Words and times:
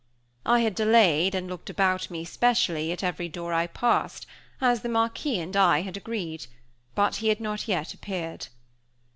I 0.47 0.61
had 0.61 0.73
delayed 0.73 1.35
and 1.35 1.47
looked 1.47 1.69
about 1.69 2.09
me, 2.09 2.25
specially, 2.25 2.91
at 2.91 3.03
every 3.03 3.29
door 3.29 3.53
I 3.53 3.67
passed, 3.67 4.25
as 4.59 4.81
the 4.81 4.89
Marquis 4.89 5.39
and 5.39 5.55
I 5.55 5.81
had 5.81 5.95
agreed; 5.95 6.47
but 6.95 7.17
he 7.17 7.27
had 7.27 7.39
not 7.39 7.67
yet 7.67 7.93
appeared. 7.93 8.47